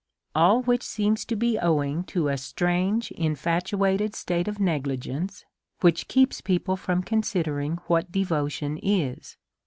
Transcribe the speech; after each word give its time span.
All 0.33 0.63
which 0.63 0.81
seems 0.81 1.25
to 1.25 1.35
be 1.35 1.59
owing 1.59 2.03
to 2.05 2.27
a 2.27 2.35
strange 2.35 3.11
infatuated 3.11 4.15
state 4.15 4.47
of 4.47 4.59
negligence, 4.59 5.45
w 5.81 5.91
hich 5.93 6.07
keeps 6.07 6.41
people 6.41 6.75
from 6.75 7.03
consi 7.03 7.43
dering 7.43 7.77
what 7.85 8.11
devotion 8.11 8.79
is. 8.81 9.37